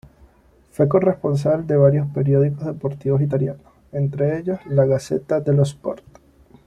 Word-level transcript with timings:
Fue 0.71 0.87
corresponsal 0.87 1.67
de 1.67 1.77
varios 1.77 2.07
periódicos 2.07 2.65
deportivos 2.65 3.21
italianos, 3.21 3.67
entre 3.91 4.39
ellos 4.39 4.57
La 4.65 4.85
Gazzetta 4.85 5.41
dello 5.41 5.61
Sport. 5.61 6.03